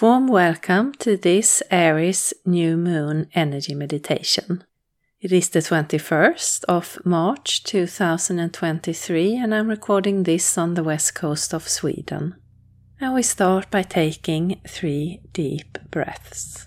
Warm 0.00 0.26
welcome 0.26 0.92
to 0.94 1.16
this 1.16 1.62
Aries 1.70 2.34
new 2.44 2.76
moon 2.76 3.28
energy 3.32 3.74
meditation. 3.74 4.64
It 5.20 5.30
is 5.30 5.50
the 5.50 5.60
21st 5.60 6.64
of 6.64 6.98
March 7.04 7.62
2023, 7.62 9.36
and 9.36 9.54
I'm 9.54 9.68
recording 9.68 10.24
this 10.24 10.58
on 10.58 10.74
the 10.74 10.82
west 10.82 11.14
coast 11.14 11.54
of 11.54 11.68
Sweden. 11.68 12.34
And 13.00 13.14
we 13.14 13.22
start 13.22 13.70
by 13.70 13.82
taking 13.82 14.60
three 14.66 15.20
deep 15.32 15.78
breaths. 15.90 16.66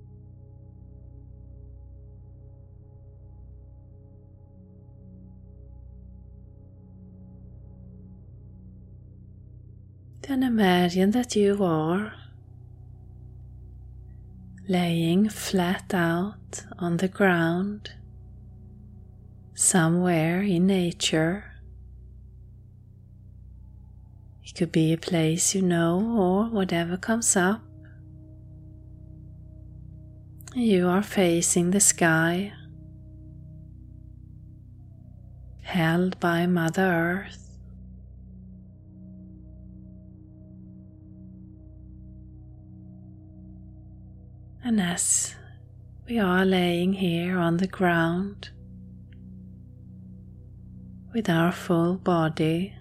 Then 10.31 10.43
imagine 10.43 11.11
that 11.11 11.35
you 11.35 11.61
are 11.61 12.13
laying 14.65 15.27
flat 15.27 15.93
out 15.93 16.63
on 16.79 16.95
the 16.95 17.09
ground 17.09 17.91
somewhere 19.53 20.41
in 20.41 20.67
nature. 20.67 21.51
It 24.45 24.55
could 24.55 24.71
be 24.71 24.93
a 24.93 24.97
place 24.97 25.53
you 25.53 25.63
know 25.63 25.99
or 26.17 26.45
whatever 26.45 26.95
comes 26.95 27.35
up. 27.35 27.61
You 30.55 30.87
are 30.87 31.03
facing 31.03 31.71
the 31.71 31.81
sky, 31.81 32.53
held 35.63 36.21
by 36.21 36.45
Mother 36.45 36.83
Earth. 36.83 37.50
And 44.71 44.79
as 44.79 45.35
we 46.07 46.17
are 46.17 46.45
laying 46.45 46.93
here 46.93 47.37
on 47.37 47.57
the 47.57 47.67
ground 47.67 48.51
with 51.13 51.29
our 51.29 51.51
full 51.51 51.95
body, 51.95 52.73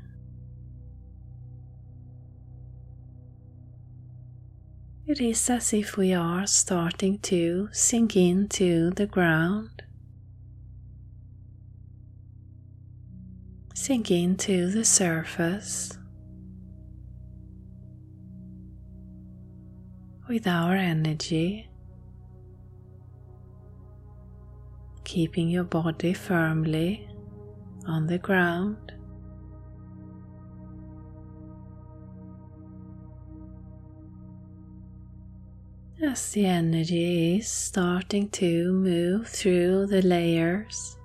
it 5.05 5.21
is 5.21 5.51
as 5.51 5.73
if 5.73 5.97
we 5.97 6.15
are 6.15 6.47
starting 6.47 7.19
to 7.23 7.69
sink 7.73 8.17
into 8.17 8.93
the 8.93 9.07
ground, 9.07 9.83
sink 13.75 14.13
into 14.13 14.71
the 14.71 14.85
surface. 14.85 15.99
With 20.29 20.47
our 20.47 20.77
energy, 20.77 21.70
keeping 25.11 25.49
your 25.49 25.65
body 25.65 26.13
firmly 26.13 27.05
on 27.85 28.07
the 28.07 28.17
ground. 28.17 28.93
As 36.01 36.31
the 36.31 36.47
energy 36.47 37.39
is 37.39 37.49
starting 37.49 38.29
to 38.29 38.73
move 38.73 39.27
through 39.27 39.87
the 39.87 40.01
layers 40.03 40.97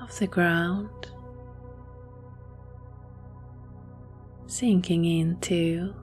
of 0.00 0.18
the 0.18 0.26
ground, 0.26 1.12
sinking 4.48 5.04
into 5.04 5.94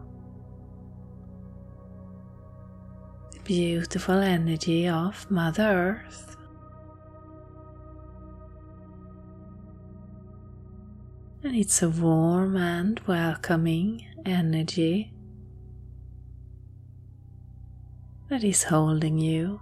beautiful 3.51 4.17
energy 4.17 4.87
of 4.87 5.29
Mother 5.29 6.05
Earth. 6.07 6.37
And 11.43 11.57
it's 11.57 11.83
a 11.83 11.89
warm 11.89 12.55
and 12.55 12.97
welcoming 13.01 14.05
energy 14.25 15.11
that 18.29 18.45
is 18.45 18.63
holding 18.63 19.19
you, 19.19 19.59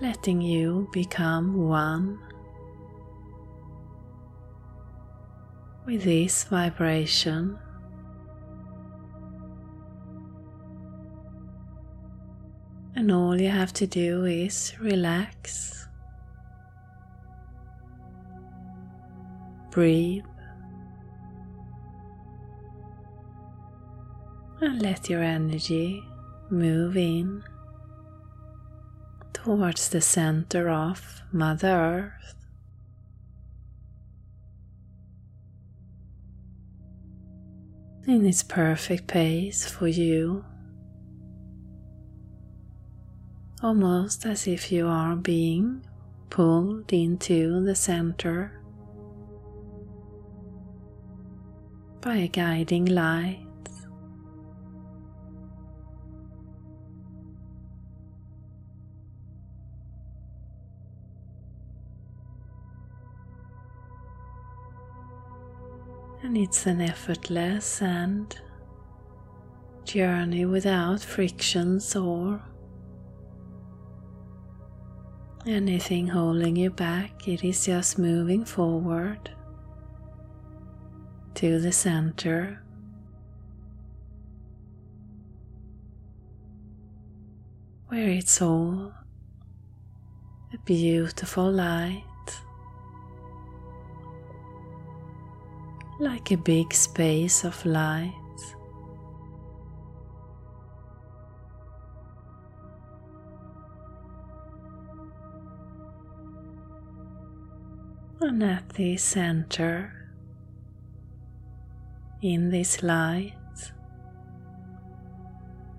letting 0.00 0.40
you 0.40 0.88
become 0.94 1.68
one 1.68 2.18
with 5.84 6.04
this 6.04 6.44
vibration. 6.44 7.58
And 13.06 13.14
all 13.14 13.40
you 13.40 13.50
have 13.50 13.72
to 13.74 13.86
do 13.86 14.24
is 14.24 14.72
relax, 14.80 15.86
breathe, 19.70 20.24
and 24.60 24.82
let 24.82 25.08
your 25.08 25.22
energy 25.22 26.02
move 26.50 26.96
in 26.96 27.44
towards 29.32 29.88
the 29.90 30.00
center 30.00 30.68
of 30.68 31.22
Mother 31.30 31.68
Earth. 32.18 32.34
In 38.08 38.26
its 38.26 38.42
perfect 38.42 39.06
pace 39.06 39.64
for 39.64 39.86
you, 39.86 40.44
almost 43.62 44.26
as 44.26 44.46
if 44.46 44.70
you 44.70 44.86
are 44.86 45.16
being 45.16 45.82
pulled 46.28 46.92
into 46.92 47.64
the 47.64 47.74
center 47.74 48.52
by 52.00 52.16
a 52.16 52.28
guiding 52.28 52.84
light. 52.86 53.42
And 66.22 66.36
it's 66.36 66.66
an 66.66 66.80
effortless 66.80 67.80
and 67.80 68.38
journey 69.84 70.44
without 70.44 71.00
frictions 71.00 71.94
or 71.94 72.42
anything 75.46 76.08
holding 76.08 76.56
you 76.56 76.70
back. 76.70 77.28
It 77.28 77.44
is 77.44 77.64
just 77.66 77.98
moving 77.98 78.44
forward 78.44 79.30
to 81.34 81.58
the 81.60 81.72
center. 81.72 82.62
Where 87.88 88.08
it's 88.08 88.42
all 88.42 88.92
a 90.52 90.58
beautiful 90.64 91.50
light. 91.50 92.02
like 95.98 96.30
a 96.30 96.36
big 96.36 96.74
space 96.74 97.44
of 97.44 97.64
light. 97.64 98.12
And 108.26 108.42
at 108.42 108.70
the 108.70 108.96
center, 108.96 109.92
in 112.20 112.50
this 112.50 112.82
light, 112.82 113.32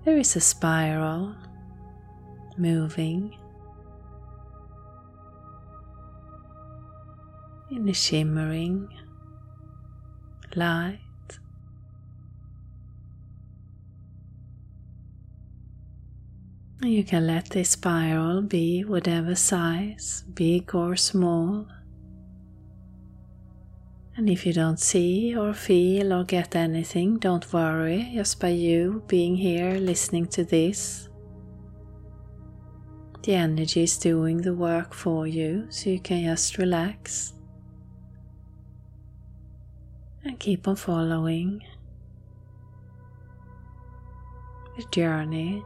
there 0.06 0.16
is 0.16 0.34
a 0.34 0.40
spiral 0.40 1.34
moving 2.56 3.36
in 7.70 7.86
a 7.86 7.92
shimmering 7.92 8.88
light. 10.56 11.00
You 16.80 17.04
can 17.04 17.26
let 17.26 17.50
this 17.50 17.68
spiral 17.68 18.40
be 18.40 18.84
whatever 18.84 19.34
size, 19.34 20.24
big 20.32 20.74
or 20.74 20.96
small. 20.96 21.66
And 24.18 24.28
if 24.28 24.44
you 24.44 24.52
don't 24.52 24.80
see 24.80 25.36
or 25.36 25.54
feel 25.54 26.12
or 26.12 26.24
get 26.24 26.56
anything, 26.56 27.18
don't 27.18 27.52
worry, 27.52 28.10
just 28.14 28.40
by 28.40 28.48
you 28.48 29.04
being 29.06 29.36
here 29.36 29.74
listening 29.74 30.26
to 30.30 30.42
this. 30.42 31.08
The 33.22 33.36
energy 33.36 33.84
is 33.84 33.96
doing 33.96 34.38
the 34.38 34.54
work 34.54 34.92
for 34.92 35.28
you, 35.28 35.68
so 35.70 35.90
you 35.90 36.00
can 36.00 36.24
just 36.24 36.58
relax 36.58 37.32
and 40.24 40.36
keep 40.40 40.66
on 40.66 40.74
following 40.74 41.62
the 44.76 44.82
journey. 44.90 45.62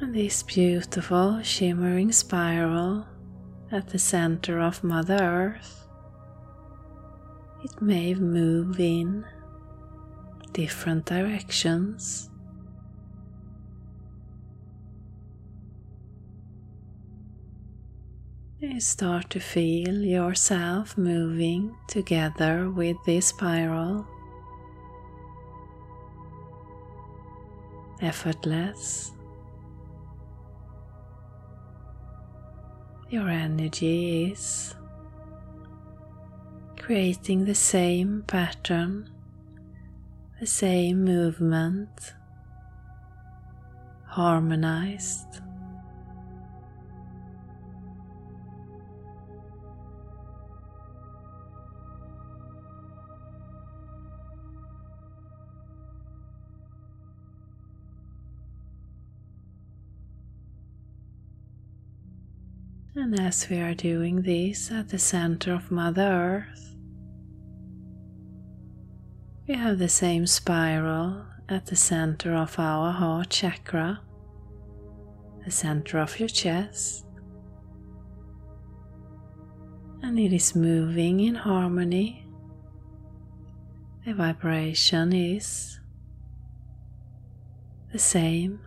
And 0.00 0.14
this 0.14 0.44
beautiful 0.44 1.42
shimmering 1.42 2.12
spiral 2.12 3.06
at 3.72 3.88
the 3.88 3.98
center 3.98 4.60
of 4.60 4.84
Mother 4.84 5.18
Earth. 5.18 5.88
It 7.64 7.80
may 7.80 8.12
move 8.14 8.78
in 8.78 9.24
different 10.52 11.06
directions. 11.06 12.28
You 18.58 18.78
start 18.78 19.30
to 19.30 19.40
feel 19.40 20.02
yourself 20.02 20.98
moving 20.98 21.74
together 21.88 22.70
with 22.70 22.96
this 23.06 23.26
spiral. 23.26 24.06
Effortless. 28.02 29.12
Your 33.12 33.28
energy 33.28 34.32
is 34.32 34.74
creating 36.78 37.44
the 37.44 37.54
same 37.54 38.24
pattern, 38.26 39.10
the 40.40 40.46
same 40.46 41.04
movement, 41.04 42.14
harmonized. 44.06 45.41
As 63.18 63.50
we 63.50 63.58
are 63.60 63.74
doing 63.74 64.22
this 64.22 64.70
at 64.70 64.88
the 64.88 64.98
center 64.98 65.52
of 65.52 65.70
Mother 65.70 66.02
Earth, 66.02 66.74
we 69.46 69.54
have 69.54 69.78
the 69.78 69.88
same 69.88 70.26
spiral 70.26 71.26
at 71.46 71.66
the 71.66 71.76
center 71.76 72.34
of 72.34 72.58
our 72.58 72.90
heart 72.90 73.28
chakra, 73.28 74.00
the 75.44 75.50
center 75.50 75.98
of 75.98 76.18
your 76.18 76.30
chest, 76.30 77.04
and 80.02 80.18
it 80.18 80.32
is 80.32 80.54
moving 80.54 81.20
in 81.20 81.34
harmony. 81.34 82.26
The 84.06 84.14
vibration 84.14 85.12
is 85.12 85.80
the 87.92 87.98
same. 87.98 88.60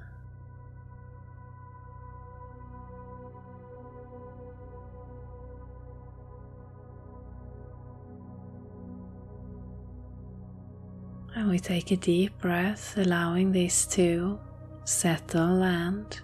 We 11.48 11.60
take 11.60 11.92
a 11.92 11.96
deep 11.96 12.40
breath, 12.40 12.98
allowing 12.98 13.52
this 13.52 13.86
to 13.88 14.40
settle 14.84 15.64
and 15.64 16.20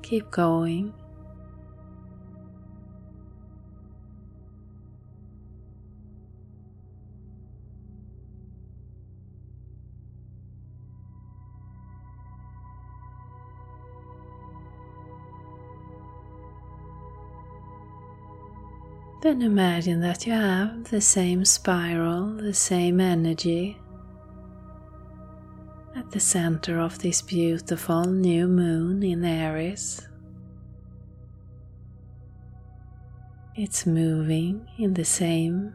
keep 0.00 0.30
going. 0.30 0.94
Then 19.20 19.42
imagine 19.42 20.00
that 20.00 20.26
you 20.26 20.32
have 20.32 20.84
the 20.84 21.00
same 21.00 21.44
spiral, 21.44 22.26
the 22.34 22.54
same 22.54 23.00
energy 23.00 23.76
the 26.12 26.20
center 26.20 26.78
of 26.78 26.98
this 26.98 27.22
beautiful 27.22 28.04
new 28.04 28.46
moon 28.46 29.02
in 29.02 29.24
Aries. 29.24 30.06
It's 33.56 33.86
moving 33.86 34.68
in 34.76 34.92
the 34.92 35.06
same 35.06 35.72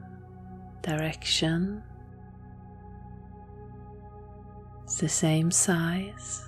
direction. 0.84 1.82
It's 4.84 5.00
the 5.00 5.10
same 5.10 5.50
size. 5.50 6.48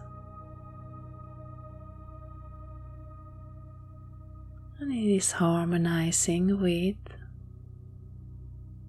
And 4.79 4.93
it 4.93 5.15
is 5.15 5.31
harmonizing 5.31 6.61
with 6.61 6.95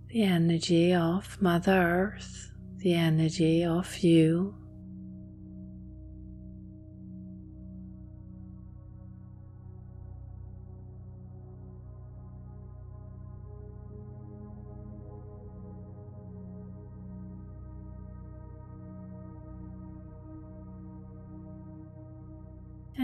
the 0.09 0.25
energy 0.25 0.93
of 0.93 1.41
Mother 1.41 1.73
Earth, 1.73 2.53
the 2.77 2.93
energy 2.93 3.65
of 3.65 3.97
you 4.01 4.60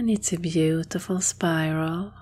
And 0.06 0.16
it's 0.16 0.32
a 0.32 0.38
beautiful 0.38 1.20
spiral. 1.20 2.12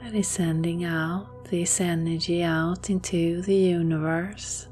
That 0.00 0.14
is 0.14 0.26
sending 0.26 0.84
out 0.84 1.44
this 1.50 1.82
energy 1.82 2.42
out 2.42 2.88
into 2.88 3.42
the 3.42 3.54
universe. 3.54 4.68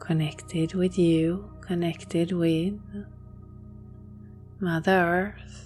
connected 0.00 0.72
with 0.72 0.98
you, 0.98 1.50
connected 1.60 2.32
with 2.32 2.80
Mother 4.58 5.36
Earth. 5.36 5.65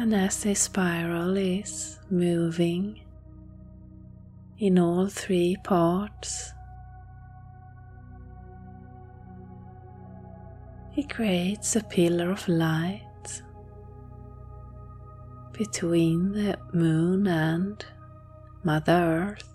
And 0.00 0.14
as 0.14 0.44
the 0.44 0.54
spiral 0.54 1.36
is 1.36 1.98
moving 2.08 3.00
in 4.56 4.78
all 4.78 5.08
three 5.08 5.56
parts. 5.64 6.52
It 10.96 11.10
creates 11.10 11.74
a 11.74 11.82
pillar 11.82 12.30
of 12.30 12.46
light 12.46 13.42
between 15.52 16.30
the 16.30 16.56
moon 16.72 17.26
and 17.26 17.84
Mother 18.62 19.32
Earth. 19.32 19.52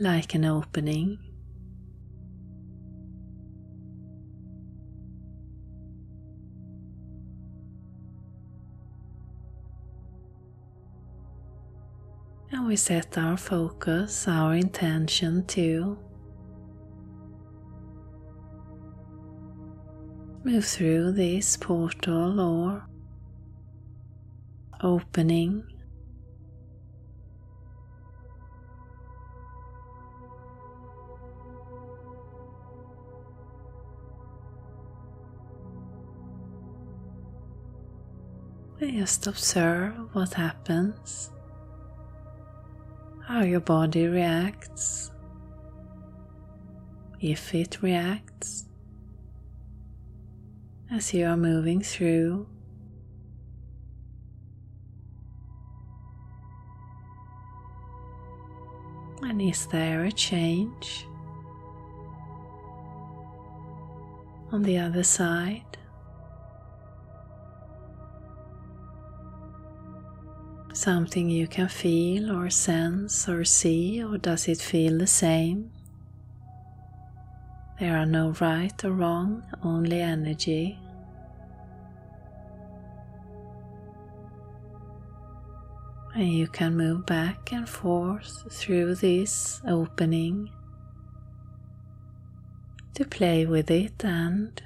Like 0.00 0.34
an 0.34 0.44
opening 0.44 1.29
we 12.70 12.76
set 12.76 13.18
our 13.18 13.36
focus, 13.36 14.28
our 14.28 14.54
intention 14.54 15.44
to 15.44 15.98
move 20.44 20.64
through 20.64 21.10
this 21.10 21.56
portal 21.56 22.38
or 22.38 22.86
opening. 24.84 25.64
And 38.80 38.96
just 38.96 39.26
observe 39.26 40.14
what 40.14 40.34
happens 40.34 41.32
how 43.30 43.42
your 43.42 43.60
body 43.60 44.08
reacts, 44.08 45.12
if 47.20 47.54
it 47.54 47.80
reacts, 47.80 48.64
as 50.90 51.14
you 51.14 51.24
are 51.24 51.36
moving 51.36 51.80
through. 51.80 52.44
And 59.22 59.40
is 59.40 59.64
there 59.66 60.06
a 60.06 60.10
change 60.10 61.06
on 64.50 64.64
the 64.64 64.76
other 64.78 65.04
side? 65.04 65.78
Something 70.80 71.28
you 71.28 71.46
can 71.46 71.68
feel 71.68 72.32
or 72.34 72.48
sense 72.48 73.28
or 73.28 73.44
see, 73.44 74.02
or 74.02 74.16
does 74.16 74.48
it 74.48 74.62
feel 74.62 74.96
the 74.96 75.06
same? 75.06 75.70
There 77.78 77.98
are 77.98 78.06
no 78.06 78.30
right 78.40 78.82
or 78.82 78.92
wrong, 78.92 79.42
only 79.62 80.00
energy. 80.00 80.78
And 86.14 86.32
you 86.32 86.48
can 86.48 86.78
move 86.78 87.04
back 87.04 87.52
and 87.52 87.68
forth 87.68 88.50
through 88.50 88.94
this 88.94 89.60
opening 89.68 90.48
to 92.94 93.04
play 93.04 93.44
with 93.44 93.70
it 93.70 94.02
and 94.02 94.62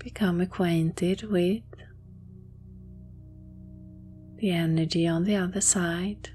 become 0.00 0.40
acquainted 0.40 1.22
with 1.30 1.62
the 4.44 4.50
energy 4.50 5.06
on 5.06 5.24
the 5.24 5.34
other 5.36 5.62
side. 5.62 6.28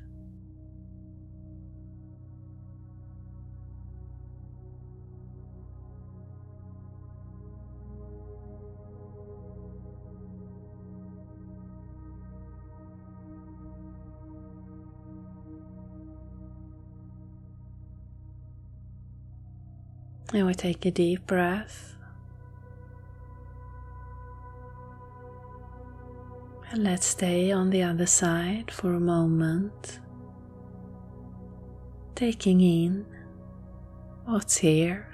And 20.33 20.47
we 20.47 20.55
take 20.55 20.83
a 20.87 20.89
deep 20.89 21.27
breath. 21.27 21.98
Let's 26.83 27.07
stay 27.07 27.51
on 27.51 27.69
the 27.71 27.83
other 27.83 28.05
side 28.05 28.71
for 28.71 28.93
a 28.93 28.99
moment, 28.99 29.99
taking 32.15 32.61
in 32.61 33.05
what's 34.25 34.57
here. 34.57 35.05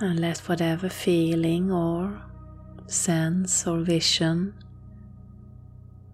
And 0.00 0.18
let 0.18 0.38
whatever 0.48 0.88
feeling 0.88 1.70
or 1.70 2.20
sense 2.88 3.68
or 3.68 3.82
vision, 3.82 4.52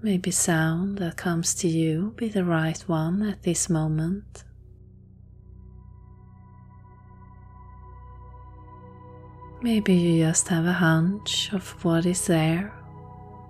maybe 0.03 0.31
sound 0.31 0.99
that 0.99 1.17
comes 1.17 1.55
to 1.55 1.69
you, 1.69 2.13
be 2.17 2.29
the 2.29 2.45
right 2.45 2.79
one 2.87 3.23
at 3.23 3.45
this 3.45 3.71
moment. 3.71 4.45
Maybe 9.61 9.93
you 9.95 10.25
just 10.25 10.47
have 10.49 10.67
a 10.67 10.73
hunch 10.73 11.53
of 11.53 11.85
what 11.85 12.07
is 12.07 12.27
there, 12.29 12.73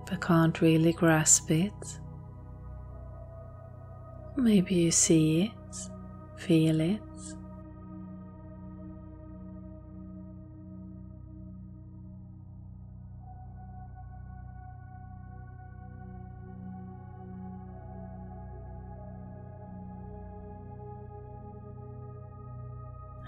but 0.08 0.22
can't 0.22 0.58
really 0.62 0.94
grasp 0.94 1.50
it. 1.50 1.98
Maybe 4.34 4.74
you 4.74 4.90
see 4.90 5.42
it, 5.42 5.76
feel 6.36 6.80
it. 6.80 7.00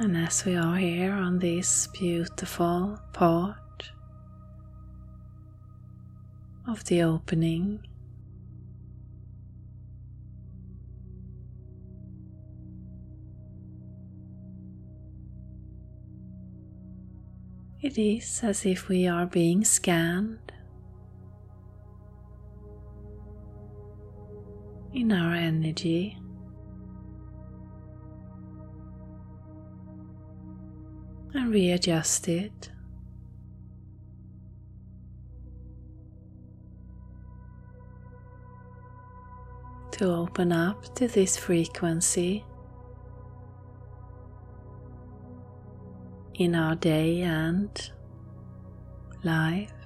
And 0.00 0.16
as 0.16 0.46
we 0.46 0.56
are 0.56 0.78
here 0.78 1.12
on 1.12 1.40
this 1.40 1.86
beautiful 1.88 2.98
part 3.12 3.92
of 6.66 6.82
the 6.86 7.02
opening, 7.02 7.86
it 17.82 17.98
is 17.98 18.40
as 18.42 18.64
if 18.64 18.88
we 18.88 19.06
are 19.06 19.26
being 19.26 19.66
scanned 19.66 20.50
in 24.94 25.12
our 25.12 25.34
energy. 25.34 26.19
and 31.34 31.52
readjust 31.52 32.28
it. 32.28 32.70
To 39.92 40.12
open 40.12 40.50
up 40.52 40.94
to 40.94 41.08
this 41.08 41.36
frequency 41.36 42.44
in 46.34 46.54
our 46.54 46.74
day 46.74 47.20
and 47.20 47.90
life. 49.22 49.79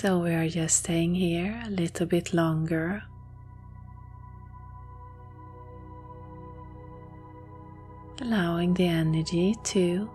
So 0.00 0.18
we 0.20 0.32
are 0.32 0.48
just 0.48 0.78
staying 0.78 1.14
here 1.14 1.62
a 1.66 1.68
little 1.68 2.06
bit 2.06 2.32
longer. 2.32 3.02
Allowing 8.22 8.72
the 8.72 8.86
energy 8.86 9.54
to 9.62 10.08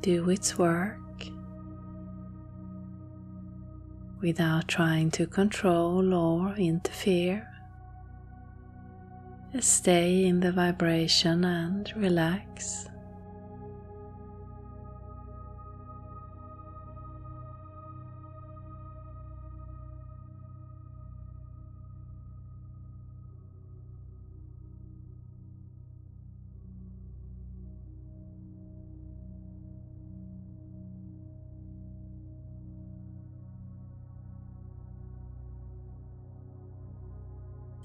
do 0.00 0.30
its 0.30 0.56
work 0.56 0.96
without 4.22 4.66
trying 4.66 5.10
to 5.10 5.26
control 5.26 6.14
or 6.14 6.54
interfere. 6.54 7.49
Stay 9.58 10.26
in 10.26 10.38
the 10.40 10.52
vibration 10.52 11.44
and 11.44 11.92
relax. 11.96 12.89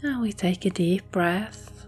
Now 0.03 0.21
we 0.21 0.33
take 0.33 0.65
a 0.65 0.69
deep 0.69 1.09
breath. 1.11 1.87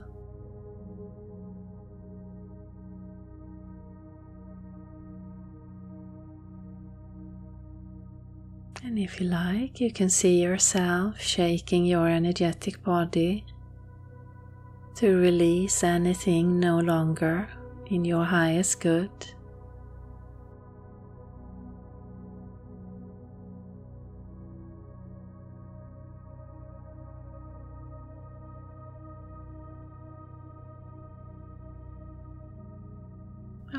And 8.84 8.98
if 8.98 9.20
you 9.20 9.28
like, 9.28 9.82
you 9.82 9.92
can 9.92 10.10
see 10.10 10.42
yourself 10.42 11.20
shaking 11.20 11.86
your 11.86 12.08
energetic 12.08 12.82
body 12.84 13.46
to 14.96 15.16
release 15.18 15.84
anything 15.84 16.60
no 16.60 16.80
longer 16.80 17.50
in 17.88 18.06
your 18.06 18.24
highest 18.24 18.80
good. 18.80 19.12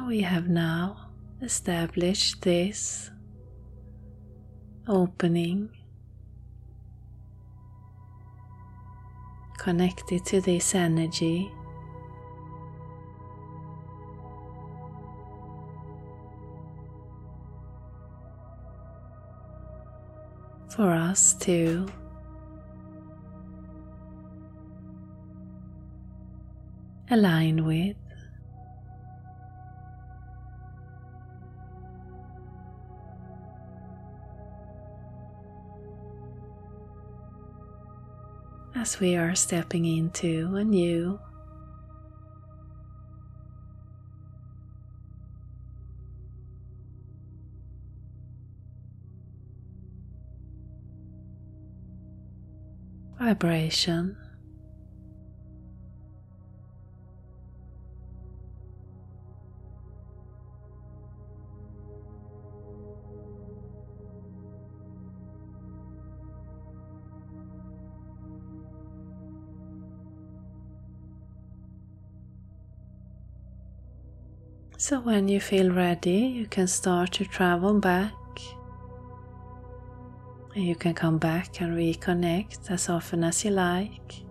We 0.09 0.23
have 0.23 0.49
now 0.49 0.97
established 1.43 2.41
this 2.41 3.11
opening 4.87 5.69
connected 9.59 10.25
to 10.25 10.41
this 10.41 10.75
energy. 10.75 11.53
For 20.71 20.91
us 20.91 21.35
to 21.41 21.87
align 27.11 27.67
with. 27.67 28.08
As 38.81 39.01
we 39.01 39.17
are 39.17 39.35
stepping 39.35 39.85
into 39.85 40.55
a 40.55 40.63
new 40.63 41.19
vibration. 53.19 54.17
So, 74.81 75.01
when 75.01 75.27
you 75.27 75.41
feel 75.41 75.73
ready, 75.73 76.19
you 76.39 76.47
can 76.47 76.69
start 76.69 77.11
to 77.15 77.25
travel 77.25 77.81
back. 77.81 78.13
And 80.55 80.65
you 80.65 80.77
can 80.77 80.95
come 80.95 81.19
back 81.19 81.61
and 81.61 81.77
reconnect 81.77 82.71
as 82.71 82.89
often 82.89 83.25
as 83.25 83.45
you 83.45 83.51
like. 83.51 84.23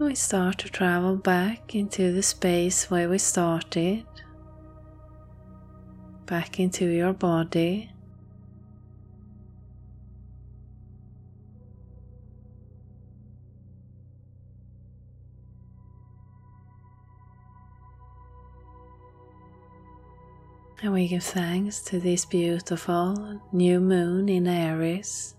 We 0.00 0.16
start 0.16 0.58
to 0.58 0.68
travel 0.68 1.14
back 1.14 1.76
into 1.76 2.12
the 2.12 2.22
space 2.22 2.90
where 2.90 3.08
we 3.08 3.18
started, 3.18 4.04
back 6.26 6.58
into 6.58 6.86
your 6.86 7.12
body. 7.12 7.92
And 20.80 20.92
we 20.92 21.08
give 21.08 21.24
thanks 21.24 21.80
to 21.82 21.98
this 21.98 22.24
beautiful 22.24 23.40
new 23.52 23.80
moon 23.80 24.28
in 24.28 24.46
Aries, 24.46 25.34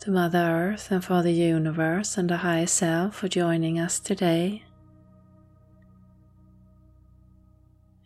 to 0.00 0.10
Mother 0.10 0.40
Earth 0.40 0.90
and 0.90 1.04
for 1.04 1.22
the 1.22 1.32
universe 1.32 2.18
and 2.18 2.28
the 2.28 2.38
higher 2.38 2.66
self 2.66 3.16
for 3.16 3.28
joining 3.28 3.78
us 3.78 4.00
today. 4.00 4.64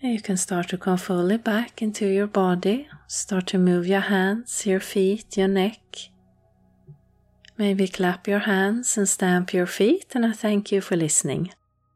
And 0.02 0.12
you 0.12 0.20
can 0.20 0.36
start 0.36 0.68
to 0.68 0.76
come 0.76 0.98
fully 0.98 1.38
back 1.38 1.80
into 1.80 2.06
your 2.06 2.26
body, 2.26 2.86
start 3.06 3.46
to 3.46 3.58
move 3.58 3.86
your 3.86 4.00
hands, 4.00 4.66
your 4.66 4.80
feet, 4.80 5.38
your 5.38 5.48
neck. 5.48 5.80
Maybe 7.56 7.88
clap 7.88 8.28
your 8.28 8.40
hands 8.40 8.98
and 8.98 9.08
stamp 9.08 9.54
your 9.54 9.66
feet, 9.66 10.14
and 10.14 10.26
I 10.26 10.32
thank 10.32 10.70
you 10.70 10.82
for 10.82 10.96
listening. 10.96 11.50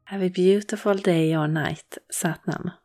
Have 0.05 0.23
a 0.23 0.29
beautiful 0.29 0.95
day 0.95 1.35
or 1.35 1.47
night, 1.47 1.99
Satnam. 2.11 2.81